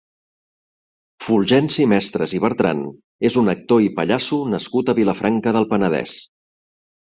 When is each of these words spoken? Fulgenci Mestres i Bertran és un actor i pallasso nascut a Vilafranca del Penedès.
Fulgenci 1.25 1.85
Mestres 1.91 2.33
i 2.39 2.41
Bertran 2.47 2.81
és 3.31 3.37
un 3.43 3.55
actor 3.55 3.87
i 3.91 3.95
pallasso 4.03 4.43
nascut 4.57 4.93
a 4.95 4.99
Vilafranca 5.05 5.57
del 5.61 5.73
Penedès. 5.77 6.19